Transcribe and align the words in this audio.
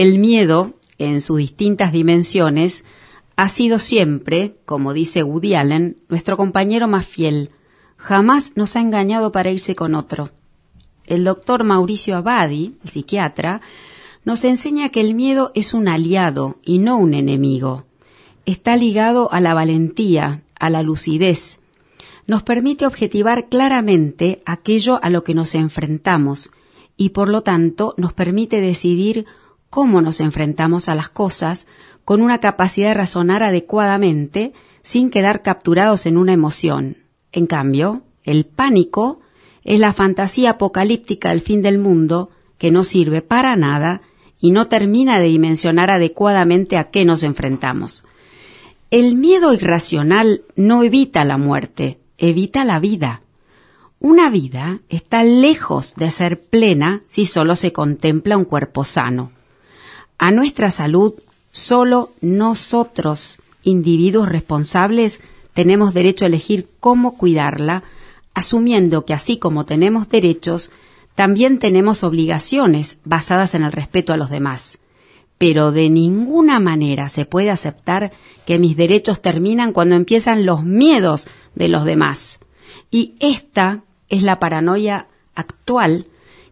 El 0.00 0.18
miedo, 0.18 0.72
en 0.96 1.20
sus 1.20 1.36
distintas 1.36 1.92
dimensiones, 1.92 2.86
ha 3.36 3.50
sido 3.50 3.78
siempre, 3.78 4.56
como 4.64 4.94
dice 4.94 5.22
Woody 5.22 5.54
Allen, 5.54 5.98
nuestro 6.08 6.38
compañero 6.38 6.88
más 6.88 7.04
fiel. 7.04 7.50
Jamás 7.98 8.56
nos 8.56 8.76
ha 8.76 8.80
engañado 8.80 9.30
para 9.30 9.50
irse 9.50 9.74
con 9.74 9.94
otro. 9.94 10.30
El 11.04 11.22
doctor 11.24 11.64
Mauricio 11.64 12.16
Abadi, 12.16 12.78
el 12.82 12.88
psiquiatra, 12.88 13.60
nos 14.24 14.42
enseña 14.46 14.88
que 14.88 15.02
el 15.02 15.12
miedo 15.12 15.52
es 15.54 15.74
un 15.74 15.86
aliado 15.86 16.56
y 16.64 16.78
no 16.78 16.96
un 16.96 17.12
enemigo. 17.12 17.84
Está 18.46 18.78
ligado 18.78 19.30
a 19.30 19.42
la 19.42 19.52
valentía, 19.52 20.44
a 20.58 20.70
la 20.70 20.82
lucidez. 20.82 21.60
Nos 22.26 22.42
permite 22.42 22.86
objetivar 22.86 23.50
claramente 23.50 24.40
aquello 24.46 24.98
a 25.02 25.10
lo 25.10 25.24
que 25.24 25.34
nos 25.34 25.54
enfrentamos 25.54 26.52
y 26.96 27.10
por 27.10 27.28
lo 27.28 27.42
tanto 27.42 27.92
nos 27.98 28.14
permite 28.14 28.62
decidir 28.62 29.26
cómo 29.70 30.02
nos 30.02 30.20
enfrentamos 30.20 30.88
a 30.88 30.96
las 30.96 31.08
cosas 31.08 31.66
con 32.04 32.22
una 32.22 32.38
capacidad 32.38 32.88
de 32.88 32.94
razonar 32.94 33.44
adecuadamente 33.44 34.52
sin 34.82 35.10
quedar 35.10 35.42
capturados 35.42 36.06
en 36.06 36.16
una 36.16 36.32
emoción. 36.32 36.96
En 37.30 37.46
cambio, 37.46 38.02
el 38.24 38.44
pánico 38.46 39.20
es 39.62 39.78
la 39.78 39.92
fantasía 39.92 40.50
apocalíptica 40.50 41.28
del 41.30 41.40
fin 41.40 41.62
del 41.62 41.78
mundo 41.78 42.30
que 42.58 42.72
no 42.72 42.82
sirve 42.82 43.22
para 43.22 43.54
nada 43.56 44.02
y 44.40 44.50
no 44.50 44.66
termina 44.66 45.20
de 45.20 45.26
dimensionar 45.26 45.90
adecuadamente 45.90 46.76
a 46.76 46.90
qué 46.90 47.04
nos 47.04 47.22
enfrentamos. 47.22 48.04
El 48.90 49.14
miedo 49.14 49.52
irracional 49.52 50.42
no 50.56 50.82
evita 50.82 51.24
la 51.24 51.36
muerte, 51.36 52.00
evita 52.18 52.64
la 52.64 52.80
vida. 52.80 53.22
Una 54.00 54.30
vida 54.30 54.80
está 54.88 55.22
lejos 55.22 55.94
de 55.94 56.10
ser 56.10 56.40
plena 56.40 57.00
si 57.06 57.26
solo 57.26 57.54
se 57.54 57.72
contempla 57.72 58.36
un 58.36 58.46
cuerpo 58.46 58.82
sano. 58.82 59.30
A 60.22 60.32
nuestra 60.32 60.70
salud, 60.70 61.14
solo 61.50 62.10
nosotros, 62.20 63.38
individuos 63.62 64.28
responsables, 64.28 65.22
tenemos 65.54 65.94
derecho 65.94 66.26
a 66.26 66.28
elegir 66.28 66.68
cómo 66.78 67.16
cuidarla, 67.16 67.84
asumiendo 68.34 69.06
que 69.06 69.14
así 69.14 69.38
como 69.38 69.64
tenemos 69.64 70.10
derechos, 70.10 70.72
también 71.14 71.58
tenemos 71.58 72.04
obligaciones 72.04 72.98
basadas 73.02 73.54
en 73.54 73.62
el 73.62 73.72
respeto 73.72 74.12
a 74.12 74.18
los 74.18 74.28
demás. 74.28 74.78
Pero 75.38 75.72
de 75.72 75.88
ninguna 75.88 76.60
manera 76.60 77.08
se 77.08 77.24
puede 77.24 77.48
aceptar 77.48 78.12
que 78.44 78.58
mis 78.58 78.76
derechos 78.76 79.22
terminan 79.22 79.72
cuando 79.72 79.94
empiezan 79.94 80.44
los 80.44 80.62
miedos 80.62 81.28
de 81.54 81.68
los 81.68 81.86
demás. 81.86 82.40
Y 82.90 83.14
esta 83.20 83.84
es 84.10 84.22
la 84.22 84.38
paranoia 84.38 85.06
actual 85.34 86.04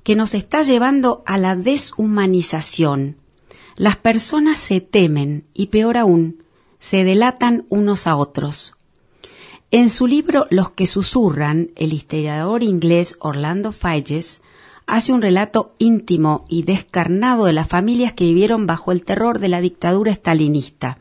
que 0.05 0.17
nos 0.17 0.35
está 0.35 0.63
llevando 0.63 1.23
a 1.27 1.37
la 1.37 1.55
deshumanización. 1.55 3.17
Las 3.79 3.97
personas 3.97 4.59
se 4.59 4.81
temen 4.81 5.45
y 5.55 5.69
peor 5.69 5.99
aún, 5.99 6.43
se 6.81 7.05
delatan 7.05 7.65
unos 7.69 8.09
a 8.09 8.17
otros. 8.17 8.75
En 9.71 9.89
su 9.89 10.09
libro 10.09 10.49
Los 10.51 10.71
que 10.71 10.89
susurran, 10.89 11.71
el 11.77 11.93
historiador 11.93 12.65
inglés 12.65 13.17
Orlando 13.21 13.71
Figes 13.71 14.43
hace 14.89 15.13
un 15.13 15.23
relato 15.23 15.75
íntimo 15.79 16.45
y 16.49 16.65
descarnado 16.65 17.45
de 17.45 17.53
las 17.53 17.69
familias 17.69 18.15
que 18.15 18.25
vivieron 18.25 18.67
bajo 18.67 18.91
el 18.91 19.05
terror 19.05 19.39
de 19.39 19.47
la 19.47 19.61
dictadura 19.61 20.11
estalinista. 20.11 20.99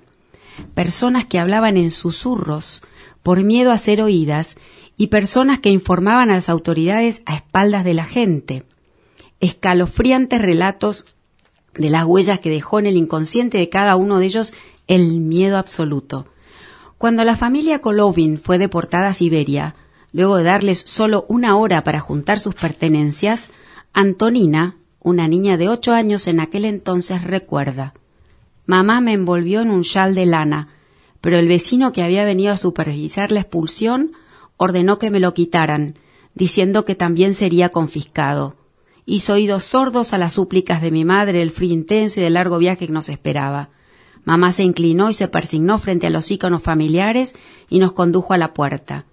Personas 0.75 1.25
que 1.25 1.39
hablaban 1.39 1.78
en 1.78 1.89
susurros 1.89 2.83
por 3.23 3.42
miedo 3.42 3.72
a 3.72 3.78
ser 3.80 4.03
oídas 4.03 4.59
y 4.98 5.08
personas 5.08 5.59
que 5.61 5.70
informaban 5.70 6.30
a 6.30 6.36
las 6.36 6.48
autoridades 6.48 7.23
a 7.25 7.38
espaldas 7.38 7.83
de 7.83 7.95
la 7.95 8.05
gente. 8.05 8.66
Escalofriantes 9.39 10.44
relatos 10.44 11.17
de 11.78 11.89
las 11.89 12.06
huellas 12.06 12.39
que 12.39 12.50
dejó 12.50 12.80
en 12.80 12.88
el 12.88 12.95
inconsciente 12.95 13.58
de 13.58 13.70
cada 13.70 13.95
uno 13.95 14.20
de 14.20 14.25
ellos 14.25 14.53
el 14.88 15.20
miedo 15.20 15.58
absoluto. 15.58 16.28
Cuando 16.97 17.23
la 17.23 17.36
familia 17.36 17.80
Kolovin 17.80 18.39
fue 18.39 18.58
deportada 18.58 19.09
a 19.09 19.14
Siberia, 19.14 19.75
luego 20.11 20.38
de 20.38 20.43
darles 20.43 20.80
solo 20.80 21.26
una 21.27 21.58
hora 21.58 21.83
para 21.83 21.99
juntar 21.99 22.39
sus 22.39 22.55
pertenencias, 22.55 23.52
Antonina, 23.93 24.77
una 24.99 25.27
niña 25.27 25.58
de 25.58 25.70
ocho 25.70 25.93
años 25.93 26.27
en 26.27 26.39
aquel 26.39 26.65
entonces, 26.65 27.23
recuerda 27.23 27.94
Mamá 28.65 28.99
me 28.99 29.14
envolvió 29.14 29.61
en 29.61 29.71
un 29.71 29.83
chal 29.83 30.14
de 30.14 30.26
lana, 30.26 30.67
pero 31.21 31.38
el 31.38 31.48
vecino 31.48 31.94
que 31.94 32.04
había 32.04 32.26
venido 32.26 32.52
a 32.52 32.58
supervisar 32.58 33.32
la 33.32 33.39
expulsión 33.39 34.11
ordenó 34.58 34.98
que 34.98 35.09
me 35.09 35.21
lo 35.21 35.33
quitaran, 35.33 35.95
diciendo 36.36 36.83
que 36.83 36.94
también 36.94 37.33
sería 37.33 37.70
confiscado. 37.70 38.55
Hizo 39.10 39.36
oídos 39.36 39.64
sordos 39.64 40.12
a 40.12 40.18
las 40.18 40.34
súplicas 40.34 40.82
de 40.82 40.92
mi 40.92 41.06
madre, 41.06 41.42
el 41.42 41.52
frío 41.52 41.72
intenso 41.72 42.20
y 42.20 42.23
del 42.23 42.34
largo 42.34 42.58
viaje 42.58 42.88
que 42.88 42.92
nos 42.92 43.08
esperaba. 43.08 43.70
Mamá 44.26 44.52
se 44.52 44.64
inclinó 44.64 45.10
y 45.10 45.14
se 45.14 45.30
persignó 45.30 45.78
frente 45.78 46.08
a 46.08 46.10
los 46.10 46.30
íconos 46.30 46.62
familiares 46.62 47.34
y 47.70 47.80
nos 47.80 47.94
condujo 47.94 48.34
a 48.34 48.38
la 48.38 48.54
puerta. 48.54 49.06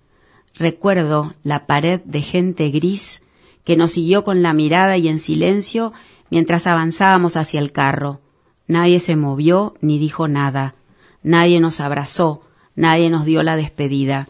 Recuerdo 0.56 1.34
la 1.44 1.66
pared 1.66 2.00
de 2.04 2.22
gente 2.22 2.70
gris 2.70 3.22
que 3.62 3.76
nos 3.76 3.92
siguió 3.92 4.24
con 4.24 4.42
la 4.42 4.52
mirada 4.52 4.96
y 4.96 5.06
en 5.06 5.20
silencio 5.20 5.92
mientras 6.28 6.66
avanzábamos 6.66 7.36
hacia 7.36 7.60
el 7.60 7.70
carro. 7.70 8.20
Nadie 8.66 8.98
se 8.98 9.14
movió 9.14 9.74
ni 9.80 10.00
dijo 10.00 10.26
nada. 10.26 10.74
Nadie 11.22 11.60
nos 11.60 11.78
abrazó, 11.78 12.42
nadie 12.74 13.10
nos 13.10 13.26
dio 13.26 13.44
la 13.44 13.54
despedida. 13.54 14.26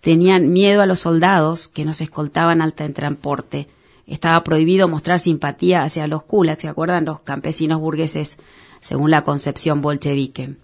Tenían 0.00 0.52
miedo 0.52 0.82
a 0.82 0.86
los 0.86 0.98
soldados 0.98 1.68
que 1.68 1.84
nos 1.84 2.00
escoltaban 2.00 2.60
al 2.60 2.74
transporte. 2.74 3.68
Estaba 4.06 4.44
prohibido 4.44 4.88
mostrar 4.88 5.18
simpatía 5.18 5.82
hacia 5.82 6.06
los 6.06 6.24
kulaks, 6.24 6.62
¿se 6.62 6.68
acuerdan? 6.68 7.04
Los 7.04 7.20
campesinos 7.20 7.80
burgueses, 7.80 8.38
según 8.80 9.10
la 9.10 9.22
concepción 9.22 9.80
bolchevique. 9.80 10.56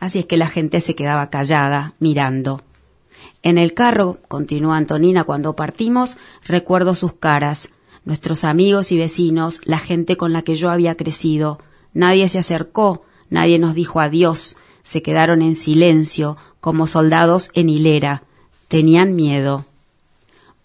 Así 0.00 0.18
es 0.18 0.26
que 0.26 0.36
la 0.36 0.48
gente 0.48 0.80
se 0.80 0.94
quedaba 0.94 1.30
callada, 1.30 1.94
mirando. 1.98 2.62
En 3.42 3.58
el 3.58 3.74
carro, 3.74 4.18
continúa 4.28 4.76
Antonina, 4.76 5.24
cuando 5.24 5.56
partimos, 5.56 6.18
recuerdo 6.44 6.94
sus 6.94 7.14
caras, 7.14 7.72
nuestros 8.04 8.44
amigos 8.44 8.92
y 8.92 8.98
vecinos, 8.98 9.60
la 9.64 9.78
gente 9.78 10.16
con 10.16 10.32
la 10.32 10.42
que 10.42 10.54
yo 10.54 10.70
había 10.70 10.94
crecido. 10.94 11.58
Nadie 11.94 12.28
se 12.28 12.38
acercó, 12.38 13.04
nadie 13.30 13.58
nos 13.58 13.74
dijo 13.74 14.00
adiós, 14.00 14.56
se 14.82 15.02
quedaron 15.02 15.40
en 15.40 15.54
silencio, 15.54 16.36
como 16.60 16.86
soldados 16.86 17.50
en 17.54 17.68
hilera. 17.68 18.22
Tenían 18.68 19.14
miedo. 19.14 19.64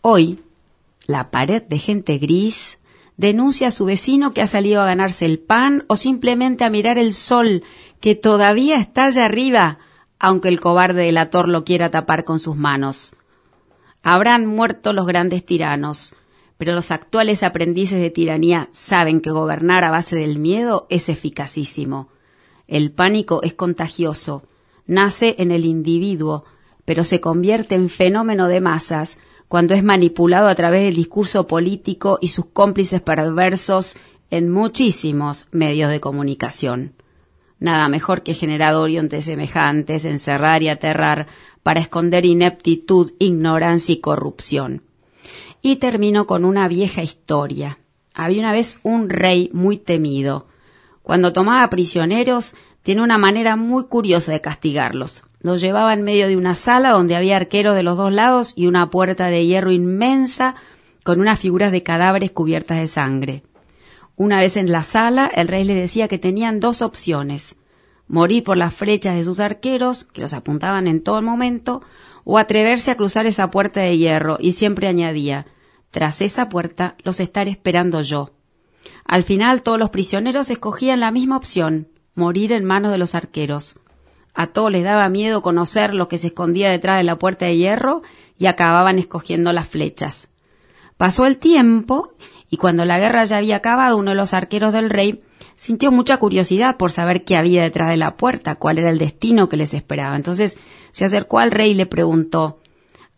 Hoy, 0.01 0.39
la 1.09 1.31
pared 1.31 1.63
de 1.63 1.79
gente 1.79 2.19
gris 2.19 2.77
denuncia 3.17 3.69
a 3.69 3.71
su 3.71 3.85
vecino 3.85 4.31
que 4.31 4.43
ha 4.43 4.47
salido 4.47 4.79
a 4.79 4.85
ganarse 4.85 5.25
el 5.25 5.39
pan 5.39 5.83
o 5.87 5.95
simplemente 5.95 6.63
a 6.63 6.69
mirar 6.69 6.99
el 6.99 7.15
sol 7.15 7.63
que 7.99 8.13
todavía 8.13 8.77
está 8.77 9.05
allá 9.05 9.25
arriba 9.25 9.79
aunque 10.19 10.49
el 10.49 10.59
cobarde 10.59 11.05
delator 11.05 11.49
lo 11.49 11.63
quiera 11.63 11.89
tapar 11.89 12.25
con 12.25 12.37
sus 12.37 12.55
manos. 12.55 13.15
Habrán 14.03 14.45
muerto 14.45 14.93
los 14.93 15.07
grandes 15.07 15.43
tiranos, 15.43 16.13
pero 16.59 16.73
los 16.73 16.91
actuales 16.91 17.41
aprendices 17.41 17.99
de 17.99 18.11
tiranía 18.11 18.69
saben 18.71 19.19
que 19.19 19.31
gobernar 19.31 19.85
a 19.85 19.91
base 19.91 20.15
del 20.15 20.37
miedo 20.37 20.85
es 20.89 21.09
eficacísimo. 21.09 22.09
El 22.67 22.91
pánico 22.91 23.41
es 23.41 23.55
contagioso, 23.55 24.43
nace 24.85 25.37
en 25.39 25.49
el 25.51 25.65
individuo, 25.65 26.43
pero 26.85 27.03
se 27.03 27.19
convierte 27.19 27.73
en 27.73 27.89
fenómeno 27.89 28.47
de 28.47 28.61
masas 28.61 29.17
cuando 29.49 29.73
es 29.73 29.83
manipulado 29.83 30.47
a 30.47 30.55
través 30.55 30.83
del 30.83 30.95
discurso 30.95 31.47
político 31.47 32.19
y 32.21 32.27
sus 32.27 32.45
cómplices 32.45 33.01
perversos 33.01 33.97
en 34.29 34.49
muchísimos 34.49 35.47
medios 35.51 35.89
de 35.89 35.99
comunicación. 35.99 36.93
Nada 37.59 37.89
mejor 37.89 38.21
que 38.21 38.35
generar 38.35 38.75
entre 38.87 39.21
semejantes, 39.21 40.05
encerrar 40.05 40.63
y 40.63 40.69
aterrar 40.69 41.27
para 41.63 41.81
esconder 41.81 42.25
ineptitud, 42.25 43.11
ignorancia 43.19 43.93
y 43.93 43.99
corrupción. 43.99 44.83
Y 45.61 45.77
termino 45.77 46.25
con 46.25 46.45
una 46.45 46.67
vieja 46.67 47.01
historia. 47.01 47.79
Había 48.13 48.39
una 48.39 48.53
vez 48.53 48.79
un 48.83 49.09
rey 49.09 49.49
muy 49.51 49.77
temido. 49.77 50.47
Cuando 51.01 51.33
tomaba 51.33 51.69
prisioneros, 51.69 52.53
tiene 52.89 53.03
una 53.03 53.19
manera 53.19 53.55
muy 53.55 53.83
curiosa 53.83 54.31
de 54.31 54.41
castigarlos. 54.41 55.21
Los 55.41 55.61
llevaba 55.61 55.93
en 55.93 56.01
medio 56.01 56.27
de 56.27 56.35
una 56.35 56.55
sala 56.55 56.89
donde 56.89 57.15
había 57.15 57.35
arqueros 57.35 57.75
de 57.75 57.83
los 57.83 57.99
dos 57.99 58.11
lados 58.11 58.53
y 58.55 58.65
una 58.65 58.89
puerta 58.89 59.27
de 59.27 59.45
hierro 59.45 59.71
inmensa 59.71 60.55
con 61.03 61.21
unas 61.21 61.39
figuras 61.39 61.71
de 61.71 61.83
cadáveres 61.83 62.31
cubiertas 62.31 62.79
de 62.79 62.87
sangre. 62.87 63.43
Una 64.15 64.39
vez 64.39 64.57
en 64.57 64.71
la 64.71 64.81
sala, 64.81 65.29
el 65.35 65.47
rey 65.47 65.65
le 65.65 65.75
decía 65.75 66.07
que 66.07 66.17
tenían 66.17 66.59
dos 66.59 66.81
opciones 66.81 67.55
morir 68.07 68.43
por 68.43 68.57
las 68.57 68.73
flechas 68.73 69.15
de 69.15 69.23
sus 69.23 69.39
arqueros, 69.39 70.05
que 70.05 70.21
los 70.21 70.33
apuntaban 70.33 70.87
en 70.87 71.03
todo 71.03 71.21
momento, 71.21 71.83
o 72.23 72.39
atreverse 72.39 72.89
a 72.89 72.95
cruzar 72.95 73.27
esa 73.27 73.51
puerta 73.51 73.81
de 73.81 73.99
hierro, 73.99 74.37
y 74.39 74.53
siempre 74.53 74.87
añadía 74.87 75.45
tras 75.91 76.23
esa 76.23 76.49
puerta 76.49 76.95
los 77.03 77.19
estaré 77.19 77.51
esperando 77.51 78.01
yo. 78.01 78.31
Al 79.05 79.21
final 79.21 79.61
todos 79.61 79.77
los 79.77 79.91
prisioneros 79.91 80.49
escogían 80.49 81.01
la 81.01 81.11
misma 81.11 81.37
opción 81.37 81.89
morir 82.19 82.53
en 82.53 82.65
manos 82.65 82.91
de 82.91 82.99
los 82.99 83.15
arqueros. 83.15 83.79
A 84.35 84.47
todos 84.47 84.71
les 84.71 84.83
daba 84.83 85.09
miedo 85.09 85.41
conocer 85.41 85.93
lo 85.95 86.07
que 86.07 86.19
se 86.19 86.27
escondía 86.27 86.69
detrás 86.69 86.97
de 86.97 87.03
la 87.03 87.17
puerta 87.17 87.45
de 87.45 87.57
hierro 87.57 88.03
y 88.37 88.45
acababan 88.45 88.99
escogiendo 88.99 89.51
las 89.51 89.67
flechas. 89.67 90.29
Pasó 90.97 91.25
el 91.25 91.37
tiempo 91.37 92.13
y 92.49 92.57
cuando 92.57 92.85
la 92.85 92.99
guerra 92.99 93.23
ya 93.23 93.37
había 93.37 93.55
acabado, 93.55 93.97
uno 93.97 94.11
de 94.11 94.17
los 94.17 94.33
arqueros 94.33 94.73
del 94.73 94.89
rey 94.89 95.21
sintió 95.55 95.91
mucha 95.91 96.17
curiosidad 96.17 96.77
por 96.77 96.91
saber 96.91 97.23
qué 97.23 97.35
había 97.35 97.63
detrás 97.63 97.89
de 97.89 97.97
la 97.97 98.15
puerta, 98.15 98.55
cuál 98.55 98.77
era 98.77 98.89
el 98.89 98.97
destino 98.97 99.49
que 99.49 99.57
les 99.57 99.73
esperaba. 99.73 100.15
Entonces 100.15 100.59
se 100.91 101.05
acercó 101.05 101.39
al 101.39 101.51
rey 101.51 101.71
y 101.71 101.75
le 101.75 101.85
preguntó 101.85 102.59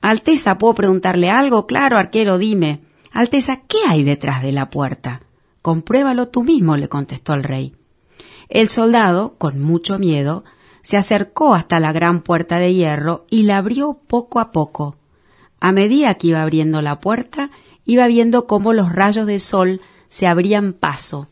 Alteza, 0.01 0.57
¿puedo 0.57 0.74
preguntarle 0.74 1.30
algo? 1.30 1.68
Claro, 1.68 1.97
arquero, 1.97 2.38
dime. 2.38 2.81
Alteza, 3.12 3.62
¿qué 3.68 3.77
hay 3.88 4.04
detrás 4.04 4.42
de 4.42 4.51
la 4.51 4.69
puerta? 4.69 5.21
Compruébalo 5.62 6.30
tú 6.30 6.44
mismo, 6.44 6.75
le 6.77 6.89
contestó 6.89 7.33
el 7.33 7.44
rey. 7.44 7.75
El 8.51 8.68
soldado, 8.68 9.36
con 9.38 9.59
mucho 9.59 9.98
miedo, 9.98 10.44
se 10.81 10.98
acercó 10.98 11.56
hasta 11.56 11.80
la 11.80 11.92
gran 11.94 12.21
puerta 12.21 12.57
de 12.57 12.74
hierro 12.74 13.25
y 13.30 13.44
la 13.44 13.57
abrió 13.57 14.00
poco 14.07 14.39
a 14.39 14.51
poco. 14.51 14.98
A 15.59 15.71
medida 15.71 16.15
que 16.15 16.27
iba 16.27 16.42
abriendo 16.42 16.81
la 16.81 17.00
puerta, 17.00 17.50
iba 17.86 18.06
viendo 18.07 18.48
cómo 18.48 18.74
los 18.74 18.92
rayos 18.92 19.25
de 19.25 19.39
sol 19.39 19.81
se 20.09 20.27
abrían 20.27 20.74
paso, 20.74 21.30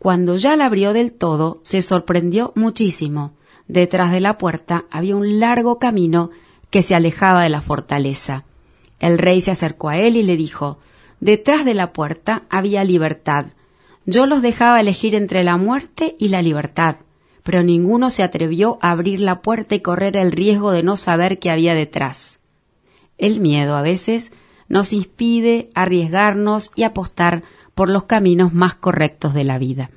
cuando 0.00 0.36
ya 0.36 0.56
la 0.56 0.64
abrió 0.64 0.94
del 0.94 1.12
todo, 1.12 1.60
se 1.62 1.82
sorprendió 1.82 2.52
muchísimo. 2.56 3.34
Detrás 3.68 4.12
de 4.12 4.20
la 4.20 4.38
puerta 4.38 4.84
había 4.90 5.14
un 5.14 5.40
largo 5.40 5.78
camino 5.78 6.30
que 6.70 6.82
se 6.82 6.94
alejaba 6.94 7.42
de 7.42 7.50
la 7.50 7.60
fortaleza. 7.60 8.44
El 8.98 9.18
rey 9.18 9.42
se 9.42 9.50
acercó 9.50 9.90
a 9.90 9.98
él 9.98 10.16
y 10.16 10.22
le 10.22 10.36
dijo 10.36 10.78
Detrás 11.20 11.66
de 11.66 11.74
la 11.74 11.92
puerta 11.92 12.44
había 12.48 12.82
libertad. 12.82 13.48
Yo 14.10 14.26
los 14.26 14.42
dejaba 14.42 14.80
elegir 14.80 15.14
entre 15.14 15.44
la 15.44 15.56
muerte 15.56 16.16
y 16.18 16.30
la 16.30 16.42
libertad, 16.42 16.96
pero 17.44 17.62
ninguno 17.62 18.10
se 18.10 18.24
atrevió 18.24 18.76
a 18.82 18.90
abrir 18.90 19.20
la 19.20 19.40
puerta 19.40 19.76
y 19.76 19.82
correr 19.82 20.16
el 20.16 20.32
riesgo 20.32 20.72
de 20.72 20.82
no 20.82 20.96
saber 20.96 21.38
qué 21.38 21.48
había 21.48 21.74
detrás. 21.74 22.42
El 23.18 23.38
miedo 23.38 23.76
a 23.76 23.82
veces 23.82 24.32
nos 24.66 24.92
impide 24.92 25.70
arriesgarnos 25.76 26.72
y 26.74 26.82
apostar 26.82 27.44
por 27.76 27.88
los 27.88 28.02
caminos 28.04 28.52
más 28.52 28.74
correctos 28.74 29.32
de 29.32 29.44
la 29.44 29.58
vida. 29.58 29.90